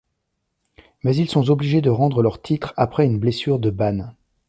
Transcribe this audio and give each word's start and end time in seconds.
Mais 1.03 1.15
ils 1.15 1.29
sont 1.29 1.47
obligés 1.51 1.81
de 1.81 1.91
rendre 1.91 2.23
leur 2.23 2.41
titre 2.41 2.73
après 2.75 3.05
une 3.05 3.19
blessure 3.19 3.59
de 3.59 3.69
Bane. 3.69 4.15